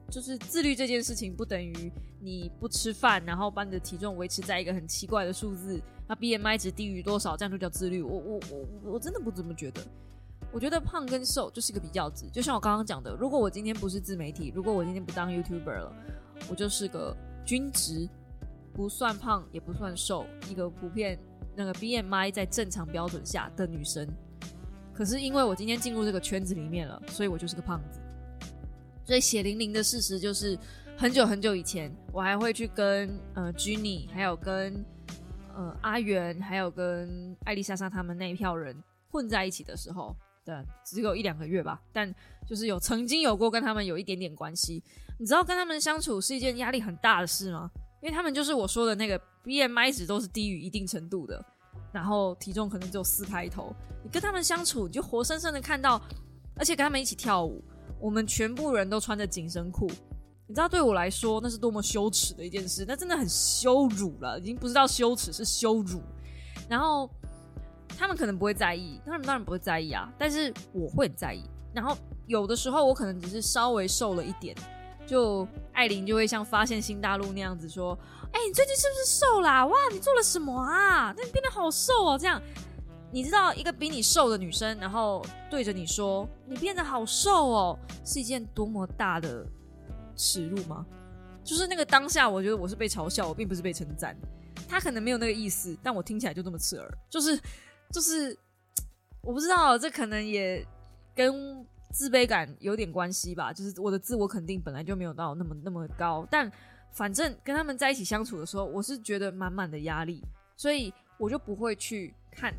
[0.08, 8.02] 就是自律这件事情不等于你不吃饭，然后把你的体重维持在一个很奇怪的数字，那 BMI 值低于多少，这样就叫自律。
[8.02, 9.80] 我我我我真的不这么觉得。
[10.52, 15.92] 我觉得胖跟瘦就是一个比较值，就像我刚刚讲的，如果我今天不是自媒体，如果我今天不当 YouTuber 了，
[16.48, 17.14] 我就是个
[17.44, 18.08] 均值，
[18.76, 21.18] 不算胖也不算瘦，一个普遍
[21.54, 24.06] 那个 BMI 在正常标准下的女生。
[24.92, 27.98] 可是因为我今天进入这个圈子里面了，所以我就是个胖子。
[29.02, 30.58] 所以血淋淋的事实就是，
[30.94, 34.84] 很久很久以前，我还会去跟呃 Jenny，还有跟
[35.54, 38.76] 呃阿元，还有跟艾丽莎莎他们那一票人
[39.10, 40.14] 混在一起的时候。
[40.44, 42.14] 对，只有一两个月吧，但
[42.46, 44.82] 就是有曾经有过跟他们有一点点关系。
[45.18, 47.70] 你知道跟他们相处是一件压力很大的事吗？
[48.00, 51.44] 因为他们就是我说的那个 BMI 值都是低于一定程度的，
[51.92, 53.74] 然后体重可能只有四开头。
[54.02, 56.00] 你跟他们相处，你就活生生的看到，
[56.56, 57.62] 而且跟他们一起跳舞，
[58.00, 59.86] 我们全部人都穿着紧身裤。
[60.46, 66.00] 你知道对我来说那是多么羞耻的一件事，那真的很羞辱了，已经不知道羞耻是羞辱。
[66.68, 67.10] 然后。
[67.98, 71.42] 他们可能不会在意，他们当然不会在意啊，但是我会在意。
[71.72, 74.54] 然后有的时候我可能只是稍微瘦了一点，
[75.06, 77.96] 就艾琳就会像发现新大陆那样子说
[78.32, 79.64] ：“哎，你最近是不是瘦啦？
[79.64, 81.14] 哇，你做了什么啊？
[81.16, 82.42] 那你变得好瘦哦。”这样，
[83.12, 89.46] 你知道一个比你瘦的女生，然后对着你说“你变得好瘦哦”，是一件多么大的
[90.16, 90.84] 耻辱吗？
[91.44, 94.16] 就是那个当下，我觉得我是被嘲笑，我并不是被称赞。
[94.68, 97.40] 他可能没有那个意思，但我听起来就这么刺耳，就是。
[97.92, 98.36] 就是
[99.22, 100.66] 我不知道，这可能也
[101.14, 101.64] 跟
[101.96, 103.54] 自卑感有点关系吧。
[103.54, 106.52] 就是我的自我肯定本来就没有到那么那么高，但
[106.92, 110.22] 反正跟他们在一起相处的时候，我是觉得满满的压力，
[110.56, 112.54] 所以我就不会去看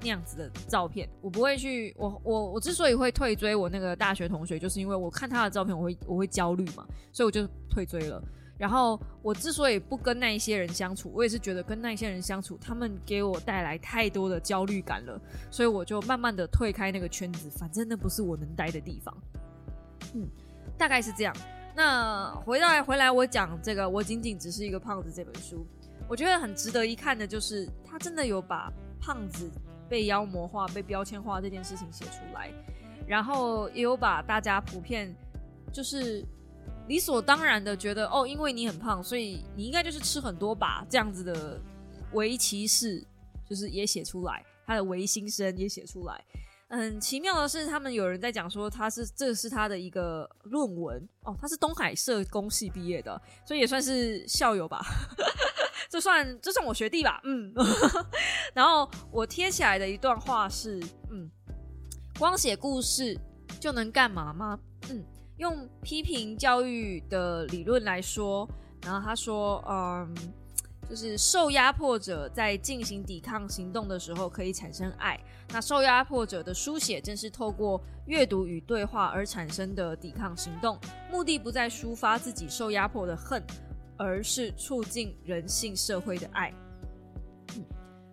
[0.00, 1.06] 那样子的照片。
[1.20, 8.22] 我不会去，我我我之所以会退追我那个大学同学，就是因为我看他的照片，我会我会焦虑嘛，所以我就退追了。
[8.58, 15.18] 然后我之所以不跟那一些人相处，我也是觉得跟那一些人相处，他们给我带来太多的焦虑感了，
[15.48, 19.16] 所以我就慢慢的退开那个圈子，反正那不是我能待的地方。
[20.12, 20.28] 嗯，
[20.76, 21.32] 大概是这样。
[21.76, 25.64] 那回来回来，我讲这个，我仅仅只是一个胖子这本书，
[26.08, 29.48] 我觉得很值得一看的，就是他真的有把胖子
[29.88, 32.50] 被妖魔化、被标签化这件事情写出来，
[33.06, 35.14] 然后也有把大家普遍
[35.72, 36.26] 就是。
[36.88, 41.60] 理所当然的觉得哦，因为你很胖，所以你应该就是吃很多吧，这样子的
[42.12, 43.04] 唯歧视
[43.48, 46.24] 就是也写出来，他的唯心声也写出来。
[46.70, 54.84] 很奇妙的是，他们有人在讲说他是这是他的一个论文哦，他是东海社工系毕业的，所以也算是校友吧，
[55.88, 57.52] 这算这算我学弟吧，嗯。
[58.52, 60.78] 然后我贴起来的一段话是，
[61.10, 61.30] 嗯，
[62.18, 63.18] 光写故事
[63.58, 64.58] 就能干嘛吗？
[64.90, 65.02] 嗯。
[65.38, 68.48] 用批评教育的理论来说，
[68.82, 70.14] 然后他说，嗯，
[70.88, 75.18] 就是受压迫者在进行抵抗行动的时候可以产生爱。
[75.50, 80.78] 那受压迫者的书写正是透过阅读与对话而产生的抵抗行动，
[81.10, 83.42] 目的不在抒发自己受压迫的恨，
[83.96, 86.52] 而是促进人性社会的爱。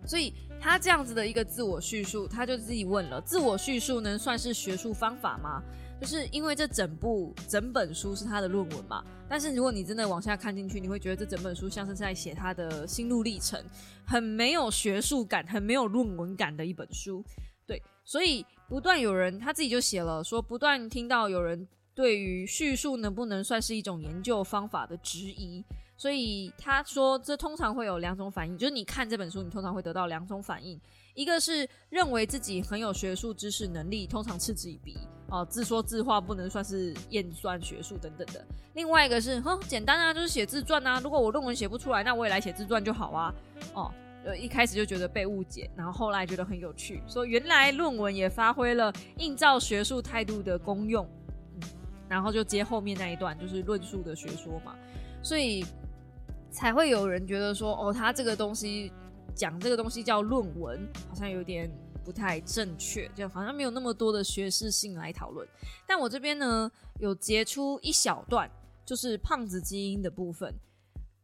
[0.06, 5.60] 所以他这样子的一个自我叙述，他就自己问了：自我叙述能算是学术方法吗？
[6.00, 13.58] 就是因为这整部整本书是他的论文嘛，但是如果你真的往下看进去，你会觉得这整本书像是在写他的心路历程，
[14.06, 17.24] 很没有学术感，很没有论文感的一本书。
[17.66, 25.64] 对，所以不断有人他自己就写了说，不断听到有人对于叙述能不能算是一种研究方法的质疑，
[25.96, 30.78] 所以他说这通常会有两种反应，就是你看这本书，你通常会得到两种反应。
[31.16, 34.98] 一个是认为自己很有学术知识能力，通常嗤之以鼻，
[35.30, 38.46] 哦，自说自话不能算是验算学术等等的。
[38.74, 41.00] 另外一个是，哼，简单啊，就是写自传啊。
[41.02, 43.34] 如果我论文写不出来，那我也来写自传就好啊。
[43.72, 43.90] 哦，
[44.26, 51.08] 呃，一开始就觉得被误解，然后后来觉得很有趣，说原来论文也发挥了映照学术态度的功用。
[51.54, 51.68] 嗯，
[52.10, 54.74] 然后就接后面那一段，就是论述的学说嘛，
[55.22, 55.64] 所以
[56.50, 58.92] 才会有人觉得说，哦，他这个东西。
[59.36, 61.70] 讲这个东西叫论文，好像有点
[62.04, 65.46] 不太正确，就好像没有那么多的学识性来讨论。
[65.86, 68.50] 但我这边呢，有截出一小段，
[68.84, 70.52] 就是胖子基因的部分。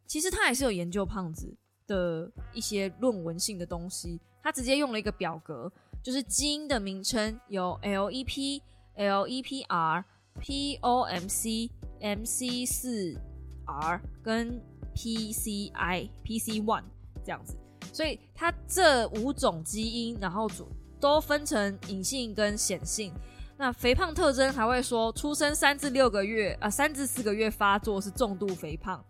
[0.06, 4.20] 其实他还是有研究胖子的一些论文性的东西。
[4.42, 5.72] 他直接用了一个表格，
[6.02, 8.60] 就是基因的名称有 LEP、
[8.96, 10.04] LEPR、
[10.40, 11.70] POMC、
[12.00, 13.16] MC 四
[13.64, 14.60] R 跟
[14.94, 16.84] PCI、PC One
[17.24, 17.56] 这样子。
[17.92, 20.66] 所以它这五种基因，然后主
[20.98, 23.12] 都分成隐性跟显性。
[23.58, 29.04] 那肥胖特征还会说，出生三至六个月啊，三至四个月发作是重度肥胖，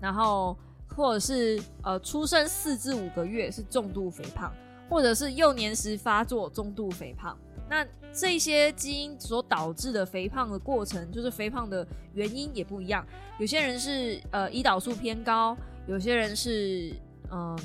[0.00, 0.54] 然后
[0.88, 4.52] 或者是呃出生四至五个月是重度肥胖，
[4.90, 7.38] 或者是幼年时发作中度肥胖。
[7.70, 13.06] 那这些基因所导致的肥胖的过程，就是肥胖的原因也不一样。
[13.38, 16.94] 有些人是呃胰岛素偏高，有些人是
[17.32, 17.58] 嗯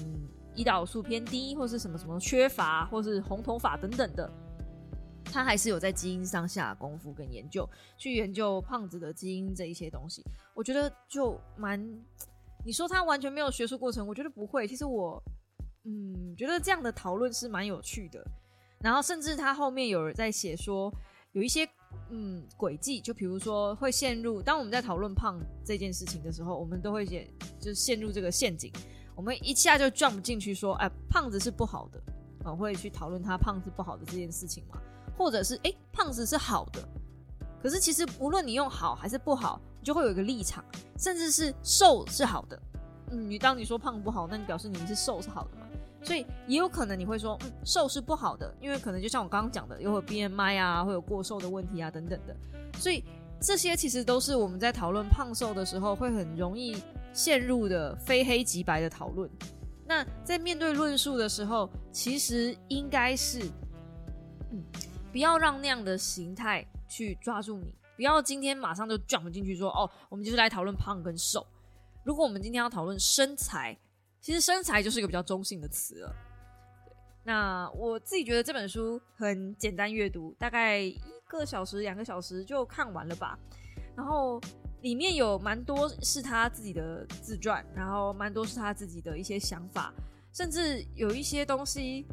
[0.60, 4.30] 胰岛素偏低，或是什么什么缺乏，或是红头发等等的。
[5.24, 7.68] 他还是有在基因上下功夫跟研究，
[7.98, 10.22] 去研究胖子的基因这一些东西。
[10.54, 11.80] 我觉得就蛮，
[12.66, 14.68] 你说他完全没有学术过程，我觉得不会。
[14.68, 15.24] 其实我，
[15.86, 18.22] 嗯，觉得这样的讨论是蛮有趣的。
[18.82, 20.92] 然后甚至他后面有人在写说，
[21.32, 21.68] 有一些
[22.10, 28.72] 嗯轨迹，就比如说会陷入，当我们在讨论胖这件事情的时候，我们都会写，就是陷入这个陷阱，
[29.20, 32.02] 我们一下就 jump 进去说，哎，胖子是不好的，
[32.46, 34.80] 啊，会去讨论他胖是不好的这件事情嘛。
[35.18, 36.82] 或者是哎，胖子是好的，
[37.62, 40.64] 可是其实无论你用好还是不好，你就会有一个立场，
[40.98, 42.58] 甚至是瘦是好的。
[43.12, 45.66] 嗯，你当你说胖不好，那你表示你是瘦是好的嘛？
[46.02, 52.34] 所以也有可能你会说，瘦是不好的，因为可能就像我刚刚讲的，有 BMI 啊，会有过瘦的问题啊等等的。
[52.78, 53.04] 所以
[53.42, 56.82] 这些其实都是我们在讨论胖瘦的时候会很容易
[57.14, 59.30] 陷入的非黑即白的讨论。
[59.86, 63.40] 那在面对论述的时候，其实应该是，
[64.52, 64.64] 嗯。
[65.12, 71.44] 不要让那样的形态去抓住你，不要今天马上就 jump 进去说哦，我们就是来讨论胖跟瘦。
[72.04, 73.76] 如果我们今天要讨论身材，
[74.22, 76.16] 其实身材就是一个比较中性的词了。
[77.24, 83.36] 那我自己觉得这本书很简单阅读，大概一个小时、两个小时就看完了吧。
[83.96, 84.40] 然后
[84.82, 89.94] 里面有蛮多是他自己的自传，然后蛮多是他自己的一些想法，
[90.34, 92.06] 甚至有一些东西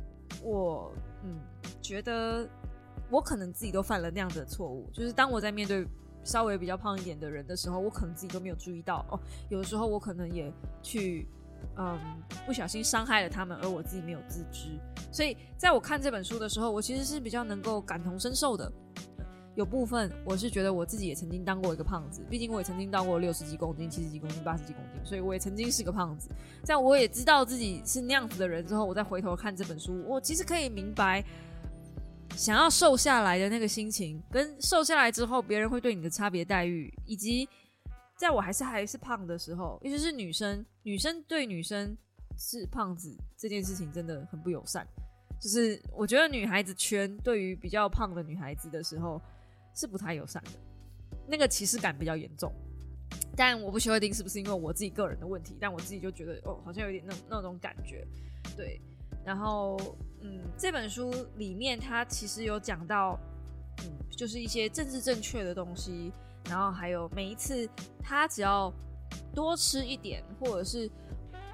[0.42, 0.92] 我
[1.24, 1.40] 嗯
[1.80, 2.48] 觉得。
[3.08, 5.86] 我可能自己都犯了那样的错误，就是当我在面对
[6.24, 9.20] 稍微比较胖一点的人的时候，我可能自己都没有注意到哦。
[9.48, 10.52] 有的时候我可能也
[10.82, 11.24] 去，
[11.76, 11.96] 嗯，
[12.44, 14.76] 不小心伤害了他们，而我自己没有自知。
[15.12, 18.72] 所以在我看这本书的时候，我其实是比较能够感同身受的。
[19.56, 26.28] 有部分我是觉得我自己也曾经当过一个胖子，毕竟我也曾经当过六十几公斤、七十几公斤、八十几公斤，所以我也曾经是个胖子。
[26.62, 31.24] 在我也知道自己是那样子的人之后，我再回头看这本书，我其实可以明白。
[32.36, 37.48] 想要瘦下来的那个心情，跟瘦下来之后别人会对你的差别待遇，以及
[38.18, 41.96] 在我还是还是胖的时候，尤其是女生，女生对女生
[42.36, 44.86] 是胖子这件事情真的很不友善。
[45.40, 49.22] 就是我觉得女孩子圈对于比较胖的女孩子的时候
[49.76, 50.50] 是不太友善的，
[51.28, 52.52] 那个歧视感比较严重。
[53.36, 58.04] 但我不确定是不是因为我自己个人的问题，但我自己就觉得哦，好像有点那那种感觉，
[58.56, 58.80] 对。
[59.24, 59.76] 然后，
[60.22, 63.18] 嗯，这本书里面它其实有讲到，
[63.84, 66.12] 嗯，就是一些政治正确的东西。
[66.48, 67.68] 然后还有每一次
[68.00, 68.72] 他只要
[69.34, 70.88] 多吃一点，或者是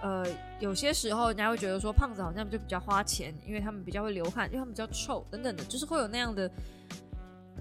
[0.03, 0.23] 呃，
[0.61, 6.47] 有些时候人家会觉得说胖子好像就比较花钱，因为他们比较会流汗，因为他们比较臭等等的，就是会有那样的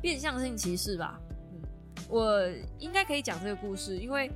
[0.02, 1.20] 变相性歧视吧。
[1.54, 1.62] 嗯，
[2.10, 2.42] 我
[2.80, 4.32] 应该可以讲这个故事，因为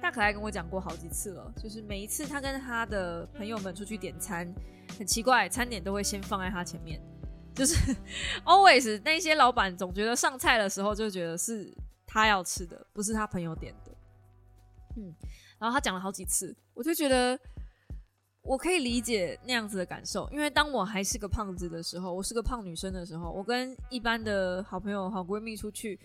[0.00, 4.52] 大可爱跟我讲过好几次了，就是每一次他跟他的朋友们出去点餐。
[4.96, 7.00] 很奇怪，餐点都会先放在他前面，
[7.52, 7.74] 就是
[8.44, 11.74] always 那些老板总觉得上菜的时候就觉得是
[12.06, 13.90] 他要吃的，不是他朋友点的。
[14.96, 15.12] 嗯，
[15.58, 17.36] 然后他讲了好几次，我就觉得
[18.44, 25.98] 我可以理解那样子的感受，因为当我还是个胖子的时候，我是个胖女生的时候，我跟一般的好朋友、好闺蜜出去，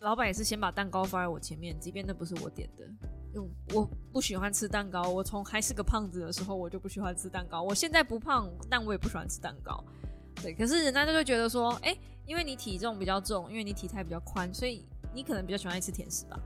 [0.00, 2.86] 老板也是先把蛋糕放在我前面，即便那不是我点的。
[3.32, 7.62] 用我不喜欢吃蛋糕，我从还是个胖子的时候我就不喜欢吃蛋糕。
[7.62, 9.82] 我现在不胖，但我也不喜欢吃蛋糕。
[10.42, 16.38] 对，可是人家就会觉得说，哎，因为你体重比较重，因为你体态比较宽，所以你可能比较喜欢吃甜食吧。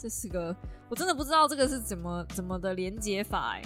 [0.00, 0.56] 这是个
[0.88, 3.62] 我真的不知道这个是怎么怎么的连接法哎。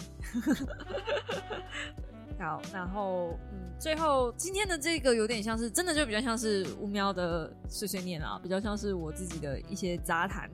[2.37, 10.51] 好，然后嗯，最后今天的这个有点像是真的就比较像是乌喵的碎碎念啊，比较像是我自己的一些杂谈。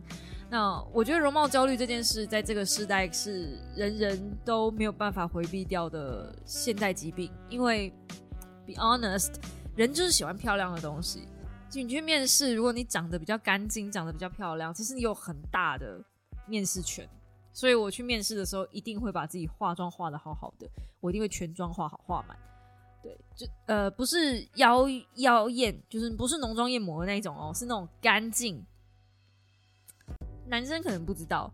[0.51, 7.33] 那我觉得容貌焦虑这件事，在这个时代是人人都没有办法回避掉的现代疾病。
[7.49, 7.91] 因为
[8.67, 9.33] ，be honest，
[9.75, 11.27] 人就是喜欢漂亮的东西。
[11.71, 16.03] 就你去面试，如果你长得比较干净，长得比较漂亮，其实你有很大的
[16.47, 17.09] 面试权。
[17.53, 20.69] 所以我去面试的时候，一定会把自己化妆化的好好的，
[21.01, 22.37] 我一定会全妆化好化满。
[23.03, 28.65] 对，就呃不是妖妖艳，就是不是浓妆艳抹的那一种哦，是那种干净。
[30.47, 31.51] 男生可能不知道，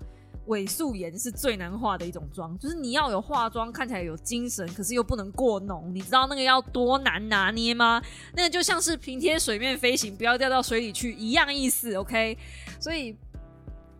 [0.46, 5.92] 伪素颜是最难化的一种妆，就是你要有化妆看起来有精神，可是又不能过浓。
[5.94, 8.00] 你知道那个要多难拿捏吗？
[8.34, 11.94] 那个就像是平贴水面飞行，不要掉到水里去一样意思。
[11.94, 12.38] OK，
[12.80, 13.16] 所以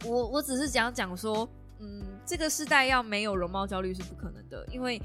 [0.05, 1.49] 我我只是讲讲说，
[1.81, 5.03] 嗯，这个时代要没有容貌焦虑是不可能的，因为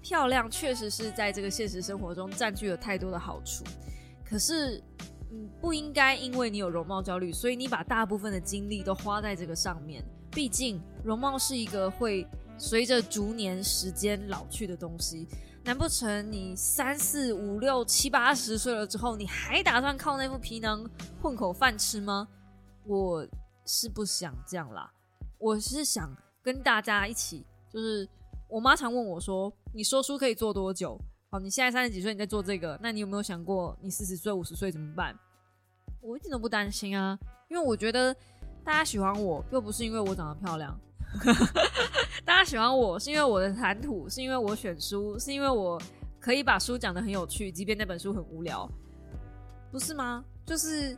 [0.00, 3.64] 漂亮确实是在这个现实生活中占据了太多的好处。
[4.24, 4.80] 可是，
[5.32, 10.04] 嗯，不应该因为你有容貌焦虑，所以你把大部分的精力都花在这个上面。
[10.30, 12.26] 毕竟，容貌是一个会
[12.56, 15.26] 随着逐年时间老去的东西。
[15.64, 20.88] 难不成你三四五六七八十岁了之后，你还打算靠那副皮囊
[21.20, 22.26] 混口饭吃吗？
[22.84, 23.26] 我
[23.66, 24.90] 是不想这样啦。
[25.38, 28.08] 我是想跟大家一起，就是
[28.48, 30.98] 我妈常问我说：“你说书可以做多久？”
[31.30, 35.14] 好，你现在三十几岁，你在做这个，那你有没有想过你四十岁、五十岁怎么办？
[36.00, 37.18] 我一点都不担心啊，
[37.50, 38.16] 因为我觉得。
[38.68, 40.78] 大家喜欢我，又不是因为我长得漂亮。
[42.22, 45.80] 大家喜欢我是因为我的谈吐，是因为我选书，是因为我
[46.20, 48.70] 可以把书讲得很有趣，即便那本书很无聊，
[49.72, 50.22] 不是吗？
[50.44, 50.92] 就是，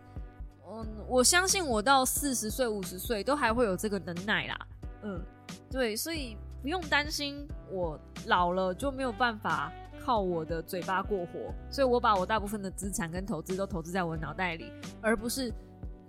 [0.68, 4.58] 嗯，我相信我到四十岁、五十岁都还会有这个能耐啦。
[5.04, 5.22] 嗯，
[5.70, 7.96] 对，所以不用担心我
[8.26, 9.72] 老了就没有办法
[10.04, 11.54] 靠我的嘴巴过活。
[11.70, 15.54] 所以我把我大部分的资产跟投资都投资在我的脑袋里，而不是。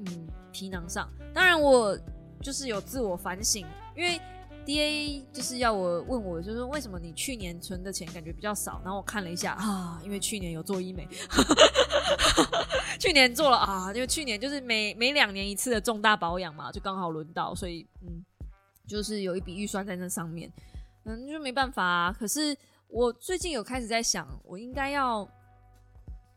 [0.06, 1.97] 嗯，皮囊上，当然我
[2.41, 4.20] 就是有自我反省，因为
[4.66, 8.82] D A 就是要我问我，就是为什么你去年存的钱感觉比较少？
[8.84, 11.08] 然后我看了一下啊，因为去年有做医美，
[12.99, 18.24] 去年做了啊，因为去年就是每每两年一次的重大保养嘛，就刚好轮到，所以嗯，
[18.88, 20.52] 就是有一笔预算在那上面，
[21.06, 22.16] 嗯，就没办法。
[22.20, 22.56] 可是
[22.88, 25.28] 我最近有开始在想，我应该要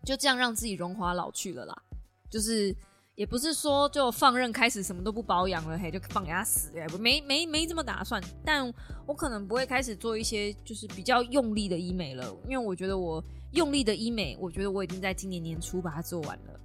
[0.05, 1.83] 就这样让自己荣华老去了啦，
[2.31, 2.75] 就是。
[3.15, 8.21] 也不是说就放任开始什么都不保养了，嘿，就放给他死，哎，没没没这么打算。
[8.45, 8.73] 但
[9.07, 16.61] 我可能不会开始做一些就是比较用力的医美了，因为我觉得我用力的医美，我觉得我已经在今年年初把它做完了，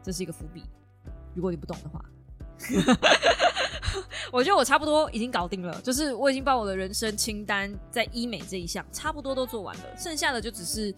[0.00, 0.62] 这是一个伏笔。
[1.34, 2.04] 如果你不懂的话，
[4.30, 10.94] 我觉得我差不多已经搞定了，就是我已经把我的人生清单在医美这一项差不多都做完了，剩下的就只是。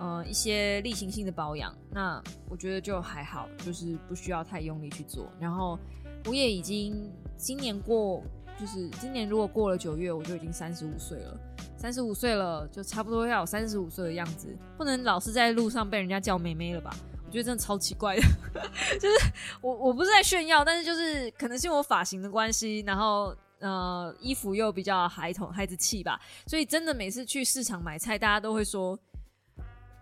[0.00, 5.30] 呃，一些例行性的保养，那我觉得就还好，就是不需要太用力去做。
[5.38, 5.78] 然后
[6.24, 8.22] 我也已经今年过，
[8.58, 11.38] 就是今年如果过了九月，我就已经三十五岁了。
[11.76, 14.48] 三十五岁了，就差不多要有三十五岁的样子，
[14.78, 16.96] 不能老是在路上被人家叫妹妹了吧？
[17.26, 18.22] 我觉得真的超奇怪的。
[18.98, 28.98] 就是我我不是在炫耀，但是就是可能是我发型的关系，然后呃衣服又比较孩童孩子气吧，所以真的每次去市场买菜，大家都会说。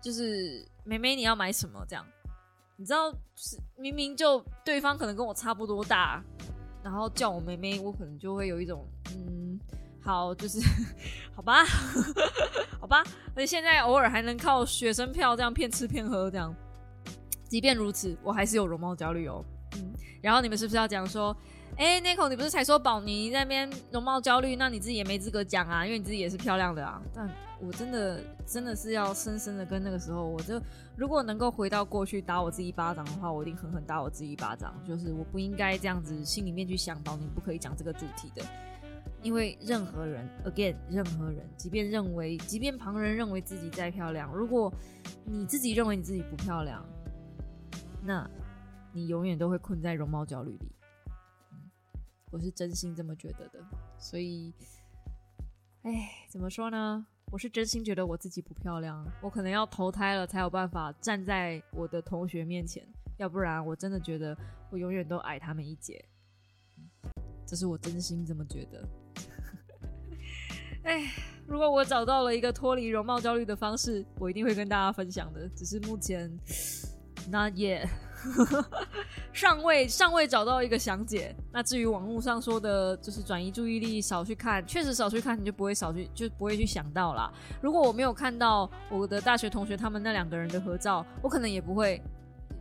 [0.01, 1.85] 就是妹妹，你要买什么？
[1.87, 2.05] 这样，
[2.77, 6.23] 你知道，是明明就对方可能跟我差不多大，
[6.83, 9.59] 然后叫我妹妹，我可能就会有一种，嗯，
[10.01, 10.59] 好，就是
[11.35, 11.65] 好吧，
[12.79, 13.03] 好吧。
[13.35, 16.53] 而且现在偶尔还能靠学生票这样骗吃骗喝，这样，
[17.47, 19.43] 即便如此，我还是有容貌焦虑哦。
[19.75, 21.35] 嗯，然后你们是不是要讲说？
[21.77, 24.55] 哎，Nico，你不是才说宝妮那边容貌焦虑？
[24.57, 27.01] 那你自己也没资格讲啊，因为你自己也是漂亮的啊。
[27.13, 27.29] 但
[27.61, 30.61] 我真的真的是要深深的跟那个时候，我就
[30.97, 34.75] 如果能够回到过去打我自己一巴掌的话，我一定狠狠打我自己一巴掌。
[34.85, 38.43] 就是我不应该这样子心里面去想，宝妮不可以讲这个主题的，
[39.21, 44.73] 因为任何人，again，任何人，即便认为，即便旁人认为自己再漂亮，如果
[45.23, 46.85] 你自己认为你自己不漂亮，
[48.03, 48.29] 那
[48.91, 50.71] 你永远都会困在容貌焦虑里。
[52.31, 53.59] 我是真心这么觉得的，
[53.97, 54.53] 所以，
[55.83, 57.05] 哎，怎么说呢？
[57.31, 64.37] 我是真心觉得我自己不漂亮，我可能要投胎了才有办法站在我的同学面前，要不然我真的觉得
[64.71, 66.03] 我永远都矮他们一截。
[67.47, 68.87] 这是我真心这么觉得。
[70.85, 71.11] 哎，
[71.47, 75.49] 如果我找到了一个脱离容貌焦虑的方式，我一定会跟大家分享的。
[75.49, 76.29] 只是目前，
[77.29, 77.89] not yet。
[79.39, 81.33] 尚未尚未找到一个详解。
[81.49, 87.31] 那至于网络上说的，就是转移注意力，少去看，确实少去看，你就不会少去，就不会去想到啦。
[87.61, 92.01] 如果我没有看到我的大学同学他们那两个人的合照，我可能也不会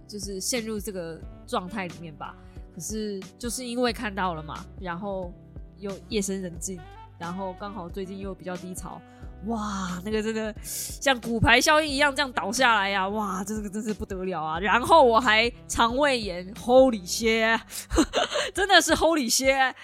[0.06, 2.32] 就是陷入这个状态里面吧。
[2.72, 5.32] 可是就是因为看到了嘛，然后
[5.78, 6.78] 又夜深人静，
[7.18, 9.02] 然后刚好最近又比较低潮。
[9.46, 13.08] 哇，那个真的像骨牌效应一样这样倒下来呀！
[13.08, 14.58] 哇，这个真是不得了啊！
[14.58, 17.60] 然后我还肠胃炎，Holy shit，
[18.52, 19.74] 真的是 Holy shit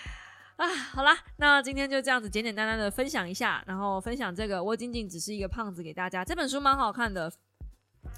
[0.56, 0.66] 啊！
[0.92, 6.24] 好啦，那今天就这样子简简单单的分享一下，然后分享这个我仅仅只是一个胖子给大家。
[6.24, 7.32] 这本书蛮好看的，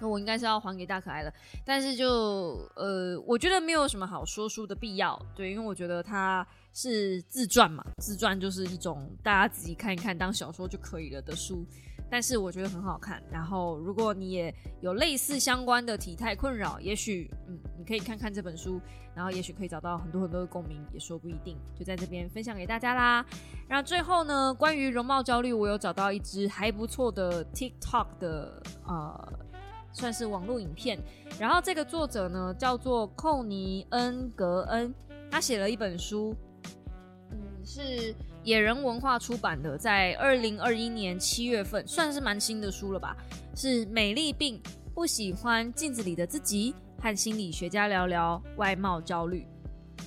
[0.00, 1.32] 那我应该是要还给大可爱的，
[1.66, 6.44] 但是就呃，我觉得没有什么好说书的必要，对，因为我觉得他。
[6.76, 11.64] 是自传嘛，自传就是一种大家自己看一看当小说就可以了的书。
[12.10, 13.20] 但是我觉得很好看。
[13.32, 18.78] 然后，如果你也有类似相关的体态困扰，也许嗯，你可以看看这本书，
[19.14, 21.56] 然后也许可以找到很多很多的共鸣，也说不一定。
[21.74, 23.24] 就在这边分享给大家啦。
[23.66, 29.38] 然后最后呢，关于容貌焦虑，我有找到一支还不错的 TikTok 的呃，
[29.92, 31.02] 算是网络影片。
[31.40, 34.94] 然后这个作者呢叫做寇尼恩格恩，
[35.28, 36.36] 他写了一本书，
[37.66, 38.14] 是。
[38.44, 43.16] 野人文化出版的，在二零二一年七月份，算是蛮新的书了吧？
[43.56, 44.62] 是美丽病
[44.94, 49.44] 不喜欢镜子里的自己，和心理学家聊聊外貌焦虑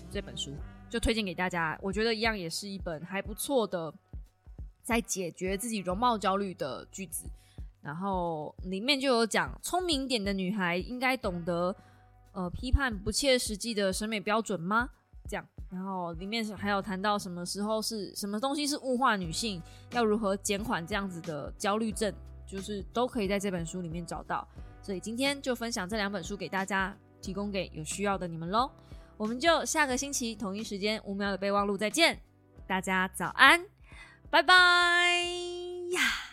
[0.09, 0.53] 这本书，
[0.89, 1.77] 就推荐给大家。
[1.81, 3.93] 我觉得一样也是一本还不错的，
[4.83, 7.25] 在解决自己容貌焦虑的句子。
[7.81, 11.75] 然后里面就有讲，聪明点的女孩应该懂得，
[12.31, 14.91] 呃，批判不切实际的审美标准吗？
[15.29, 15.45] 这样。
[15.69, 19.61] 然后里面还有谈到什么时候是什么东西是物化女性，
[19.91, 22.11] 要如何减缓这样子的焦虑症，
[22.47, 24.45] 就是都可以在这本书里面找到。
[24.81, 28.71] 所以今天就分享这两本书给大家，提供给有需要的你们喽。
[29.15, 32.19] 我们就下个星期同一时间五秒的备忘录再见，
[32.65, 33.63] 大家早安，
[34.31, 34.53] 拜拜
[35.91, 36.28] 呀。